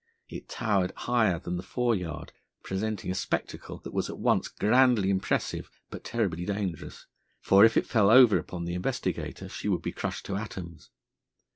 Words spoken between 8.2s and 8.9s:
upon the